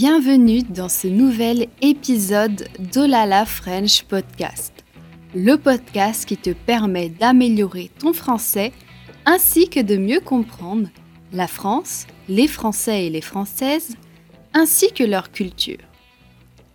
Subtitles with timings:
[0.00, 4.72] Bienvenue dans ce nouvel épisode d'Olala French Podcast,
[5.34, 8.70] le podcast qui te permet d'améliorer ton français
[9.26, 10.88] ainsi que de mieux comprendre
[11.32, 13.96] la France, les Français et les Françaises,
[14.54, 15.82] ainsi que leur culture.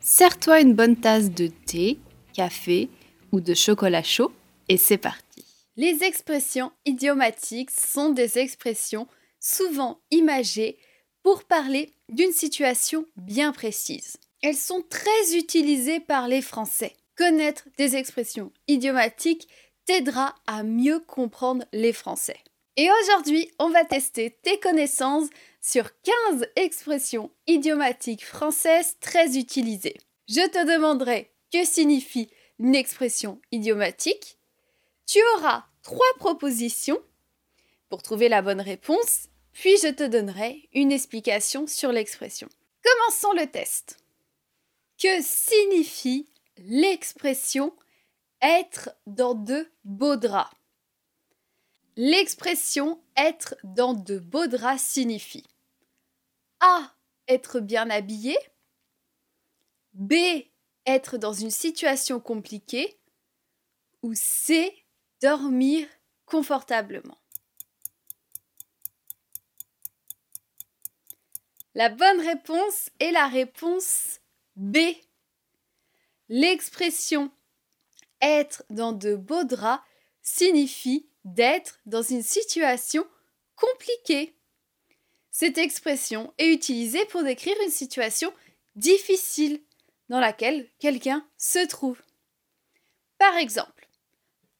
[0.01, 1.99] Sers-toi une bonne tasse de thé,
[2.33, 2.89] café
[3.31, 4.33] ou de chocolat chaud
[4.67, 5.45] et c'est parti.
[5.77, 9.07] Les expressions idiomatiques sont des expressions
[9.39, 10.77] souvent imagées
[11.23, 14.17] pour parler d'une situation bien précise.
[14.41, 16.93] Elles sont très utilisées par les Français.
[17.17, 19.47] Connaître des expressions idiomatiques
[19.85, 22.37] t'aidera à mieux comprendre les Français.
[22.75, 25.29] Et aujourd'hui, on va tester tes connaissances
[25.61, 25.89] sur
[26.29, 29.95] 15 expressions idiomatiques françaises très utilisées.
[30.27, 34.37] Je te demanderai que signifie une expression idiomatique.
[35.05, 36.99] Tu auras trois propositions
[37.89, 42.49] pour trouver la bonne réponse puis je te donnerai une explication sur l'expression.
[42.83, 43.97] Commençons le test.
[45.01, 47.73] Que signifie l'expression
[48.41, 50.53] être dans de beaux draps?
[51.95, 55.45] L'expression être dans de beaux draps signifie
[56.59, 56.91] A.
[57.27, 58.35] Être bien habillé
[59.93, 60.13] B.
[60.85, 62.99] Être dans une situation compliquée
[64.01, 64.73] ou C.
[65.21, 65.87] Dormir
[66.25, 67.17] confortablement.
[71.75, 74.19] La bonne réponse est la réponse
[74.55, 74.77] B.
[76.29, 77.31] L'expression
[78.21, 79.83] être dans de beaux draps
[80.21, 83.07] signifie d'être dans une situation
[83.55, 84.35] compliquée.
[85.31, 88.31] Cette expression est utilisée pour décrire une situation
[88.75, 89.59] difficile
[90.09, 91.99] dans laquelle quelqu'un se trouve.
[93.17, 93.89] Par exemple,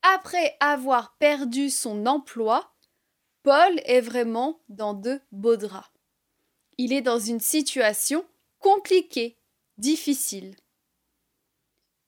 [0.02, 2.73] après avoir perdu son emploi,
[3.44, 5.93] Paul est vraiment dans de beaux draps.
[6.78, 8.25] Il est dans une situation
[8.59, 9.38] compliquée,
[9.78, 10.56] difficile.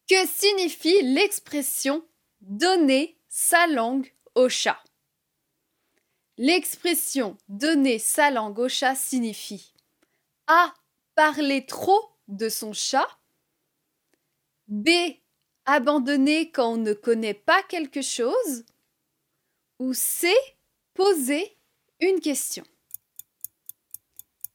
[0.08, 2.06] Que signifie l'expression
[2.42, 4.82] donner sa langue au chat
[6.38, 9.74] L'expression donner sa langue au chat signifie
[10.48, 10.74] A.
[11.16, 13.08] Parler trop de son chat.
[14.68, 14.90] B.
[15.66, 18.66] Abandonner quand on ne connaît pas quelque chose.
[19.80, 20.34] Ou C.
[20.94, 21.58] Poser
[22.00, 22.66] une question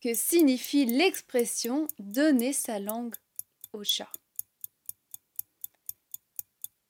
[0.00, 3.14] que signifie l'expression donner sa langue
[3.72, 4.10] au chat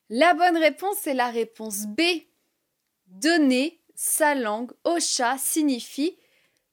[0.09, 2.03] La bonne réponse est la réponse B.
[3.07, 6.17] Donner sa langue au chat signifie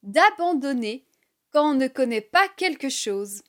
[0.04, 1.06] d'abandonner
[1.52, 3.42] quand on ne connaît pas quelque chose.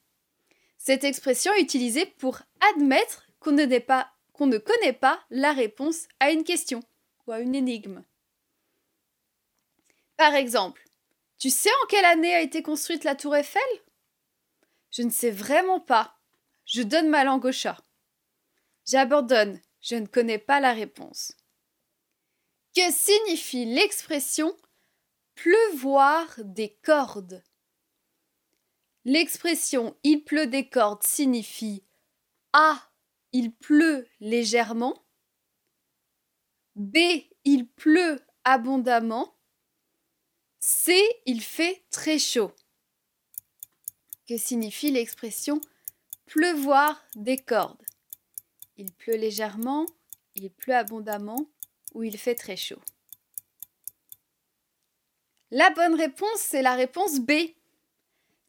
[0.78, 2.40] Cette expression est utilisée pour
[2.72, 6.82] admettre qu'on ne, pas, qu'on ne connaît pas la réponse à une question
[7.26, 8.02] ou à une énigme.
[10.16, 10.87] Par exemple,
[11.38, 13.62] tu sais en quelle année a été construite la tour Eiffel?
[14.90, 16.18] Je ne sais vraiment pas.
[16.64, 17.78] Je donne ma langue au chat.
[18.86, 19.60] J'abandonne.
[19.80, 21.36] Je ne connais pas la réponse.
[22.74, 24.56] Que signifie l'expression
[25.34, 27.44] pleuvoir des cordes
[29.04, 31.84] L'expression il pleut des cordes signifie
[32.52, 32.82] A.
[33.32, 35.06] Il pleut légèrement.
[36.74, 36.98] B.
[37.44, 39.37] Il pleut abondamment.
[40.70, 41.02] C.
[41.24, 42.52] Il fait très chaud.
[44.28, 45.62] Que signifie l'expression
[46.26, 47.82] pleuvoir des cordes?
[48.76, 49.86] Il pleut légèrement,
[50.34, 51.46] il pleut abondamment
[51.94, 52.82] ou il fait très chaud?
[55.50, 57.32] La bonne réponse, c'est la réponse B.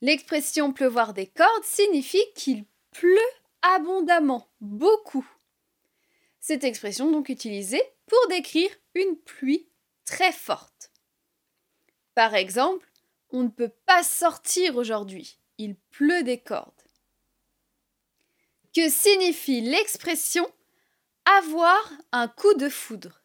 [0.02, 3.32] L'expression pleuvoir des cordes signifie qu'il pleut
[3.62, 5.26] abondamment, beaucoup.
[6.42, 9.70] Cette expression donc utilisée pour décrire une pluie
[10.04, 10.92] très forte.
[12.16, 12.90] Par exemple,
[13.32, 16.74] on ne peut pas sortir aujourd'hui, il pleut des cordes.
[18.76, 20.48] Que signifie l'expression
[21.26, 23.22] avoir un coup de foudre?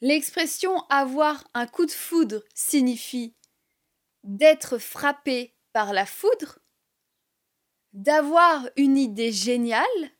[0.00, 3.34] L'expression avoir un coup de foudre signifie
[4.24, 6.58] d'être frappé par la foudre,
[7.92, 10.10] d'avoir une idée géniale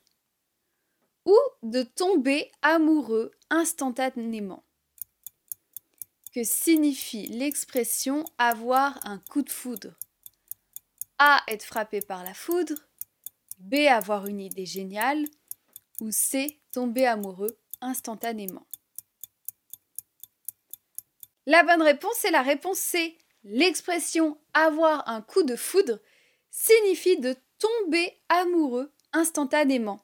[1.25, 4.63] ou de tomber amoureux instantanément
[6.33, 9.93] que signifie l'expression avoir un coup de foudre
[11.19, 11.41] A.
[11.47, 12.75] Être frappé par la foudre.
[13.59, 13.75] B.
[13.87, 15.25] Avoir une idée géniale.
[16.01, 16.59] Ou C.
[16.71, 18.65] Tomber amoureux instantanément.
[21.45, 23.17] La bonne réponse est la réponse C.
[23.43, 25.99] L'expression avoir un coup de foudre
[26.49, 30.01] signifie de tomber amoureux instantanément.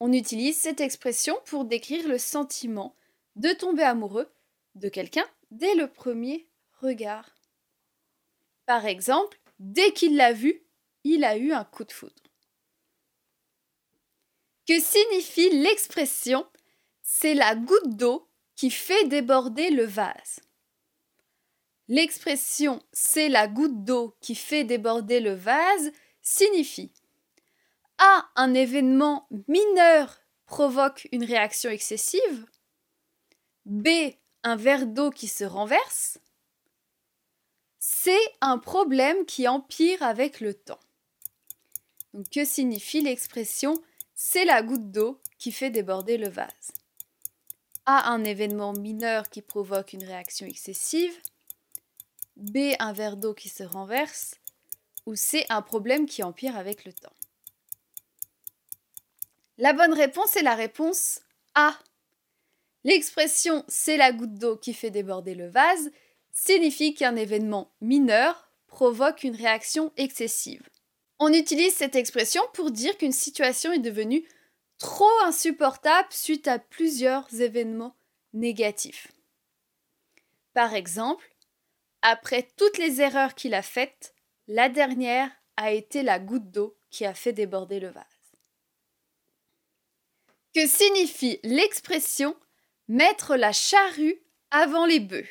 [0.00, 2.96] On utilise cette expression pour décrire le sentiment
[3.36, 4.28] de tomber amoureux
[4.76, 6.48] de quelqu'un dès le premier
[6.80, 7.34] regard.
[8.66, 10.62] Par exemple, dès qu'il l'a vu,
[11.04, 12.14] il a eu un coup de foudre.
[14.66, 16.46] Que signifie l'expression
[17.02, 20.40] c'est la goutte d'eau qui fait déborder le vase
[21.88, 26.92] L'expression c'est la goutte d'eau qui fait déborder le vase signifie
[27.98, 28.28] A.
[28.34, 32.46] Un événement mineur provoque une réaction excessive.
[33.64, 33.88] B.
[34.42, 36.18] Un verre d'eau qui se renverse.
[37.78, 38.16] C.
[38.40, 40.80] Un problème qui empire avec le temps.
[42.32, 43.82] Que signifie l'expression
[44.18, 46.72] c'est la goutte d'eau qui fait déborder le vase
[47.84, 48.10] A.
[48.10, 51.14] Un événement mineur qui provoque une réaction excessive.
[52.36, 52.74] B.
[52.78, 54.36] Un verre d'eau qui se renverse.
[55.04, 55.44] Ou C.
[55.50, 57.12] Un problème qui empire avec le temps.
[59.58, 61.20] La bonne réponse est la réponse
[61.54, 61.78] A.
[62.86, 65.90] L'expression c'est la goutte d'eau qui fait déborder le vase
[66.30, 70.62] signifie qu'un événement mineur provoque une réaction excessive.
[71.18, 74.24] On utilise cette expression pour dire qu'une situation est devenue
[74.78, 77.96] trop insupportable suite à plusieurs événements
[78.34, 79.08] négatifs.
[80.54, 81.28] Par exemple,
[82.02, 84.14] après toutes les erreurs qu'il a faites,
[84.46, 88.04] la dernière a été la goutte d'eau qui a fait déborder le vase.
[90.54, 92.36] Que signifie l'expression
[92.88, 95.28] mettre la charrue avant les bœufs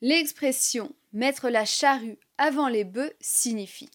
[0.00, 3.90] L'expression mettre la charrue avant les bœufs signifie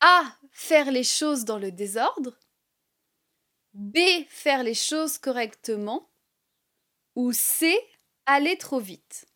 [0.00, 0.24] A.
[0.52, 2.38] Faire les choses dans le désordre
[3.74, 3.98] B.
[4.28, 6.08] Faire les choses correctement
[7.14, 7.78] ou C.
[8.24, 9.26] Aller trop vite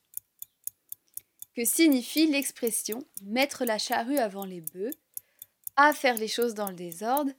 [1.55, 4.91] que signifie l'expression mettre la charrue avant les bœufs,
[5.77, 7.33] A faire les choses dans le désordre,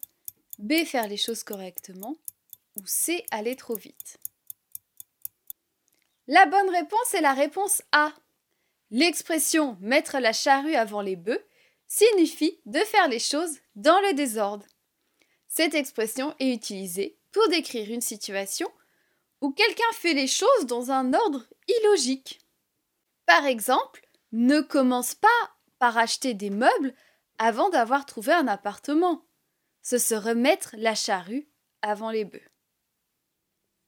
[0.59, 2.15] B faire les choses correctement,
[2.75, 4.18] ou C aller trop vite.
[6.27, 8.13] La bonne réponse est la réponse A.
[8.89, 11.44] L'expression mettre la charrue avant les bœufs
[11.88, 14.65] signifie de faire les choses dans le désordre.
[15.47, 18.71] Cette expression est utilisée pour décrire une situation
[19.41, 22.39] où quelqu'un fait les choses dans un ordre illogique.
[23.25, 25.27] Par exemple, ne commence pas
[25.79, 26.94] par acheter des meubles
[27.38, 29.25] avant d'avoir trouvé un appartement.
[29.81, 31.50] Ce serait mettre la charrue
[31.81, 32.50] avant les bœufs.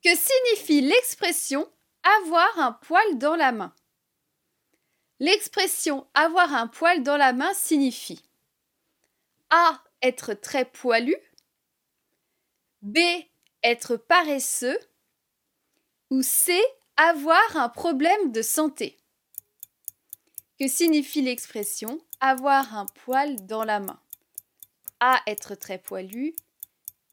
[0.04, 1.72] Que signifie l'expression
[2.04, 3.74] avoir un poil dans la main
[5.20, 8.22] L'expression avoir un poil dans la main signifie
[9.50, 9.82] A.
[10.02, 11.16] Être très poilu
[12.82, 12.98] B.
[13.64, 14.78] Être paresseux
[16.10, 16.62] ou C.
[16.98, 18.98] Avoir un problème de santé.
[20.60, 24.00] Que signifie l'expression avoir un poil dans la main?
[25.00, 25.22] A.
[25.28, 26.36] Être très poilu.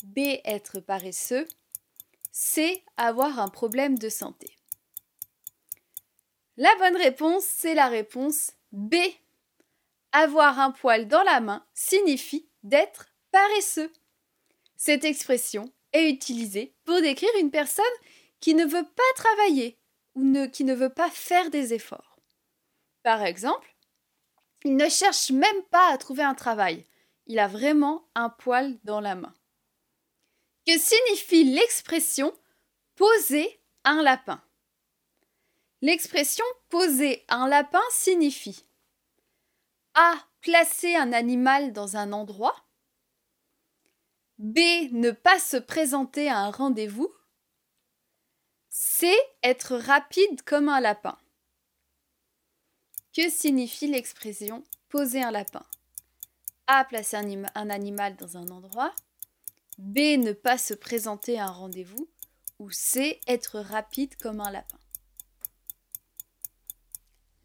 [0.02, 0.18] B.
[0.44, 1.46] Être paresseux.
[2.42, 2.82] C.
[2.96, 4.56] Avoir un problème de santé.
[6.56, 8.94] La bonne réponse, c'est la réponse B.
[10.12, 13.92] Avoir un poil dans la main signifie d'être paresseux.
[14.78, 17.84] Cette expression est utilisée pour décrire une personne
[18.40, 19.78] qui ne veut pas travailler
[20.14, 22.18] ou qui ne veut pas faire des efforts.
[23.02, 23.76] Par exemple,
[24.64, 26.86] il ne cherche même pas à trouver un travail.
[27.26, 29.34] Il a vraiment un poil dans la main.
[30.66, 32.32] Que signifie l'expression
[32.96, 34.42] poser un lapin
[35.82, 38.64] L'expression poser un lapin signifie
[39.94, 40.14] A.
[40.42, 42.56] Placer un animal dans un endroit.
[44.38, 44.58] B.
[44.92, 47.12] Ne pas se présenter à un rendez-vous.
[48.68, 49.14] C.
[49.42, 51.18] Être rapide comme un lapin.
[53.14, 55.64] Que signifie l'expression poser un lapin
[56.66, 56.84] A.
[56.84, 58.94] Placer un, animal dans un endroit.
[59.80, 60.18] B.
[60.18, 62.08] Ne pas se présenter à un rendez-vous.
[62.58, 63.20] Ou C.
[63.26, 64.78] Être rapide comme un lapin.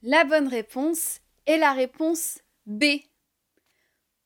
[0.01, 2.83] La bonne réponse est la réponse B.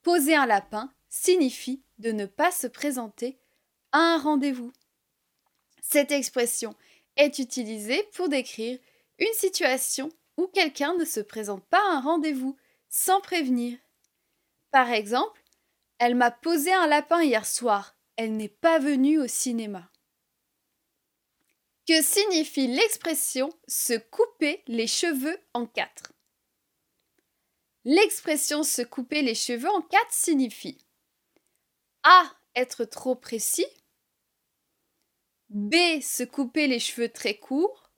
[0.01, 3.39] Poser un lapin signifie de ne pas se présenter
[3.91, 4.73] à un rendez-vous.
[5.81, 6.75] Cette expression
[7.15, 8.79] est utilisée pour décrire
[9.19, 12.57] une situation où quelqu'un ne se présente pas à un rendez-vous
[12.89, 13.77] sans prévenir.
[14.71, 15.43] Par exemple,
[15.99, 19.89] elle m'a posé un lapin hier soir, elle n'est pas venue au cinéma.
[21.88, 26.11] Que signifie l'expression se couper les cheveux en quatre
[27.85, 30.85] L'expression se couper les cheveux en quatre signifie
[32.03, 32.29] A.
[32.55, 33.65] Être trop précis.
[35.47, 35.75] B.
[36.01, 37.89] Se couper les cheveux très courts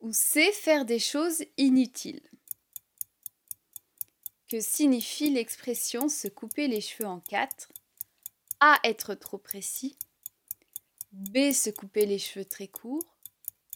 [0.00, 0.50] ou C.
[0.50, 2.26] Faire des choses inutiles.
[4.48, 7.68] Que signifie l'expression se couper les cheveux en quatre
[8.60, 8.78] A.
[8.84, 9.96] Être trop précis.
[11.12, 11.52] B.
[11.52, 13.16] Se couper les cheveux très courts.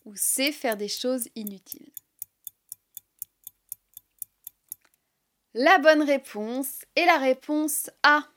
[0.05, 0.53] Ou C.
[0.53, 1.93] Faire des choses inutiles.
[5.55, 8.29] La bonne réponse est la réponse A.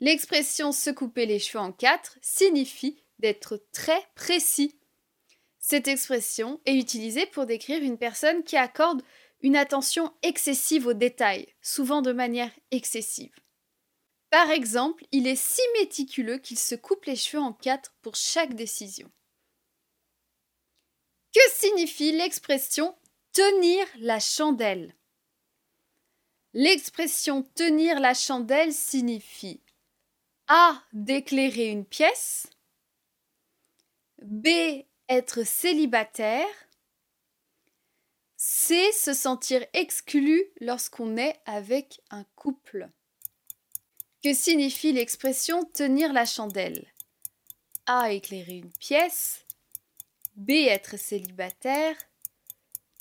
[0.00, 4.74] L'expression se couper les cheveux en quatre signifie d'être très précis.
[5.58, 9.02] Cette expression est utilisée pour décrire une personne qui accorde
[9.42, 13.34] une attention excessive aux détails, souvent de manière excessive.
[14.30, 18.54] Par exemple, il est si méticuleux qu'il se coupe les cheveux en quatre pour chaque
[18.54, 19.10] décision.
[21.34, 22.96] Que signifie l'expression
[23.32, 24.94] tenir la chandelle
[26.52, 29.60] L'expression tenir la chandelle signifie
[30.48, 30.82] A.
[30.92, 32.48] d'éclairer une pièce,
[34.22, 34.48] B.
[35.08, 36.48] être célibataire,
[38.36, 38.90] C.
[38.92, 42.90] se sentir exclu lorsqu'on est avec un couple.
[44.22, 46.84] Que signifie l'expression tenir la chandelle
[47.86, 48.12] A.
[48.12, 49.46] éclairer une pièce,
[50.36, 50.50] B.
[50.50, 51.96] être célibataire,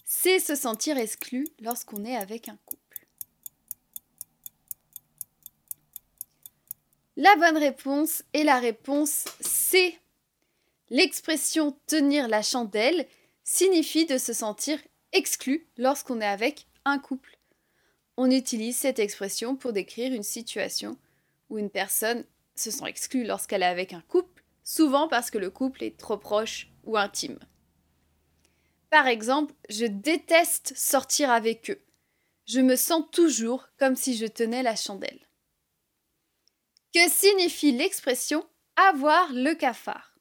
[0.06, 0.40] C.
[0.40, 3.06] se sentir exclu lorsqu'on est avec un couple.
[7.18, 10.00] La bonne réponse est la réponse C.
[10.90, 13.06] L'expression tenir la chandelle
[13.44, 14.80] signifie de se sentir
[15.12, 17.38] exclu lorsqu'on est avec un couple.
[18.16, 20.98] On utilise cette expression pour décrire une situation
[21.50, 22.26] où une personne
[22.56, 26.18] se sent exclue lorsqu'elle est avec un couple, souvent parce que le couple est trop
[26.18, 27.40] proche ou intime.
[28.90, 31.82] Par exemple, je déteste sortir avec eux.
[32.48, 35.28] Je me sens toujours comme si je tenais la chandelle.
[36.94, 40.16] Que signifie l'expression avoir le cafard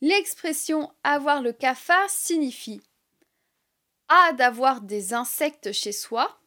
[0.00, 2.80] L'expression avoir le cafard signifie
[4.08, 6.40] A d'avoir des insectes chez soi,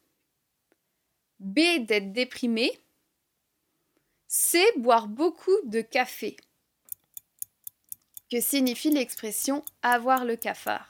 [1.40, 2.72] B d'être déprimé,
[4.36, 6.36] C boire beaucoup de café.
[8.32, 10.90] Que signifie l'expression avoir le cafard?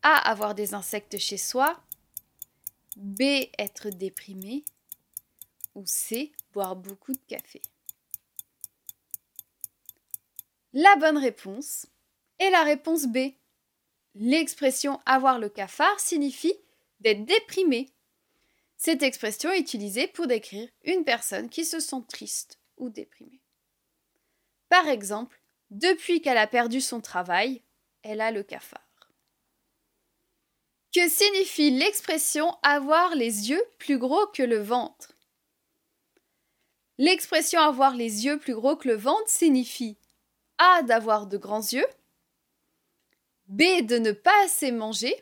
[0.00, 1.78] A avoir des insectes chez soi,
[2.96, 3.20] B
[3.58, 4.64] être déprimé,
[5.74, 6.32] ou C.
[6.54, 7.60] Boire beaucoup de café.
[10.72, 11.84] La bonne réponse
[12.38, 13.34] est la réponse B.
[14.14, 16.56] L'expression avoir le cafard signifie
[17.00, 17.90] d'être déprimé.
[18.78, 23.42] Cette expression est utilisée pour décrire une personne qui se sent triste ou déprimée.
[24.68, 27.60] Par exemple, depuis qu'elle a perdu son travail,
[28.02, 28.80] elle a le cafard.
[30.94, 35.12] Que signifie l'expression avoir les yeux plus gros que le ventre
[36.98, 39.98] L'expression avoir les yeux plus gros que le ventre signifie
[40.58, 41.86] A d'avoir de grands yeux,
[43.48, 45.14] B de ne pas assez manger,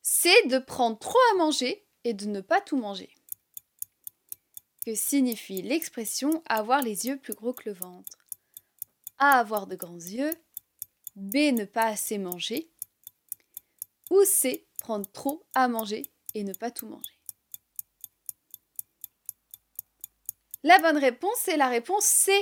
[0.00, 3.14] C de prendre trop à manger et de ne pas tout manger.
[4.84, 8.18] Que signifie l'expression avoir les yeux plus gros que le ventre
[9.18, 10.32] A avoir de grands yeux,
[11.16, 12.70] B ne pas assez manger,
[14.10, 17.12] ou C prendre trop à manger et ne pas tout manger.
[20.62, 22.32] La bonne réponse est la réponse C.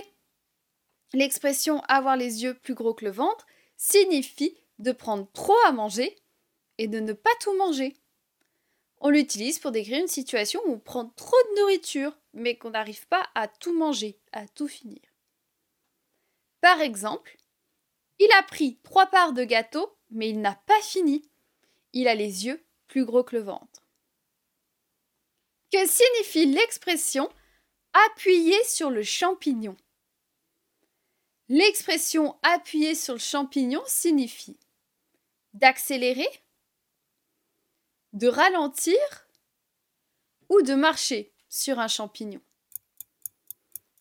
[1.13, 3.47] L'expression avoir les yeux plus gros que le ventre
[3.77, 6.17] signifie de prendre trop à manger
[6.79, 7.97] et de ne pas tout manger.
[9.01, 13.07] On l'utilise pour décrire une situation où on prend trop de nourriture mais qu'on n'arrive
[13.09, 15.01] pas à tout manger, à tout finir.
[16.61, 17.37] Par exemple,
[18.19, 21.29] il a pris trois parts de gâteau mais il n'a pas fini.
[21.93, 23.87] Il a les yeux plus gros que le ventre.
[25.73, 27.31] Que signifie l'expression
[27.93, 29.77] appuyer sur le champignon.
[31.49, 34.59] L'expression appuyer sur le champignon signifie
[35.55, 36.29] d'accélérer,
[38.19, 38.99] de ralentir
[40.49, 42.41] ou de marcher sur un champignon.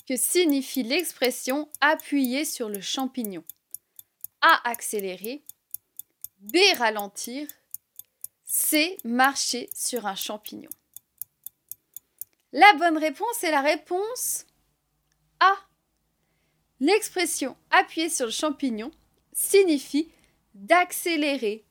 [0.07, 3.43] Que signifie l'expression appuyer sur le champignon
[4.41, 4.69] A.
[4.69, 5.43] Accélérer.
[6.39, 6.57] B.
[6.77, 7.47] Ralentir.
[8.45, 8.97] C.
[9.03, 10.69] Marcher sur un champignon.
[12.53, 14.45] La bonne réponse est la réponse
[15.39, 15.53] A.
[16.79, 18.89] L'expression appuyer sur le champignon
[19.31, 20.11] signifie
[20.55, 21.66] d'accélérer.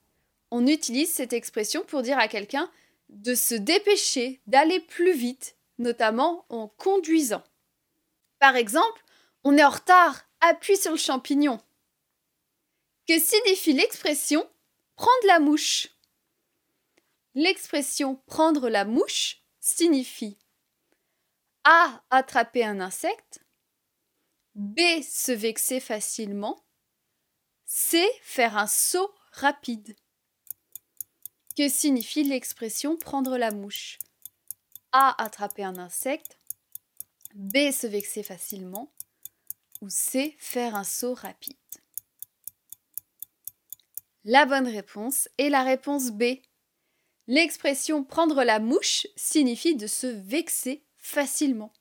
[0.50, 2.70] On utilise cette expression pour dire à quelqu'un
[3.08, 7.44] de se dépêcher, d'aller plus vite, notamment en conduisant.
[8.38, 9.04] Par exemple,
[9.44, 11.60] on est en retard, appuie sur le champignon.
[13.06, 14.48] Que signifie l'expression
[14.96, 15.88] prendre la mouche
[17.34, 20.38] L'expression prendre la mouche signifie
[21.66, 22.00] a.
[22.10, 23.40] Attraper un insecte.
[24.54, 24.80] B.
[25.02, 26.64] Se vexer facilement.
[27.64, 28.06] C.
[28.22, 29.96] Faire un saut rapide.
[31.56, 33.98] Que signifie l'expression prendre la mouche
[34.92, 35.22] A.
[35.22, 36.38] Attraper un insecte.
[37.34, 37.70] B.
[37.72, 38.92] Se vexer facilement.
[39.80, 40.36] Ou C.
[40.38, 41.56] Faire un saut rapide.
[44.24, 46.40] La bonne réponse est la réponse B.
[47.26, 51.72] L'expression prendre la mouche signifie de se vexer facilement.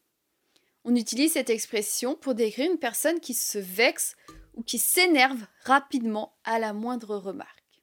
[0.85, 4.15] On utilise cette expression pour décrire une personne qui se vexe
[4.53, 7.81] ou qui s'énerve rapidement à la moindre remarque.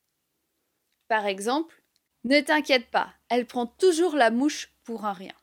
[1.09, 1.82] Par exemple,
[2.25, 5.35] ne t'inquiète pas, elle prend toujours la mouche pour un rien.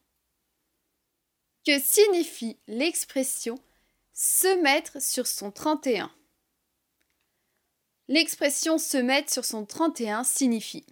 [1.65, 3.59] Que signifie l'expression
[4.13, 6.12] se mettre sur son 31
[8.07, 10.86] L'expression se mettre sur son 31 signifie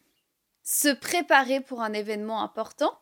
[0.67, 3.00] se préparer pour un événement important,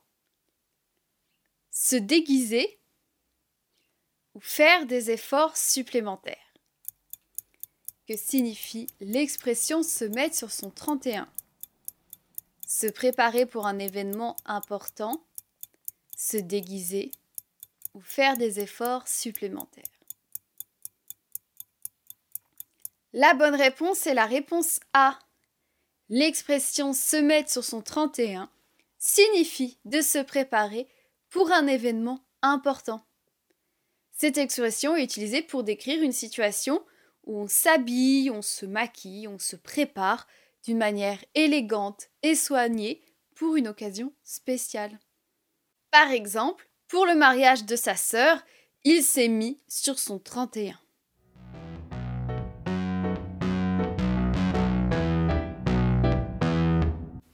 [1.71, 2.79] se déguiser
[4.35, 6.53] ou faire des efforts supplémentaires.
[8.07, 11.27] Que signifie l'expression se mettre sur son 31
[12.65, 15.23] Se préparer pour un événement important,
[16.17, 17.11] se déguiser
[17.93, 19.83] ou faire des efforts supplémentaires?
[23.13, 25.17] La bonne réponse est la réponse A.
[26.09, 28.49] L'expression se mettre sur son 31
[28.97, 30.87] signifie de se préparer
[31.29, 33.05] pour un événement important.
[34.11, 36.83] Cette expression est utilisée pour décrire une situation
[37.25, 40.27] où on s'habille, on se maquille, on se prépare
[40.65, 43.01] d'une manière élégante et soignée
[43.35, 44.99] pour une occasion spéciale.
[45.91, 48.43] Par exemple, pour le mariage de sa sœur,
[48.83, 50.75] il s'est mis sur son 31.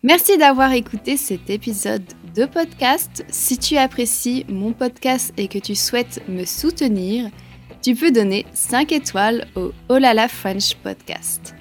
[0.03, 3.23] Merci d'avoir écouté cet épisode de podcast.
[3.29, 7.29] Si tu apprécies mon podcast et que tu souhaites me soutenir,
[7.83, 11.55] tu peux donner 5 étoiles au Olala French Podcast.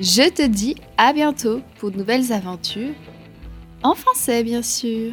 [0.00, 2.94] Je te dis à bientôt pour de nouvelles aventures,
[3.82, 5.12] en français bien sûr.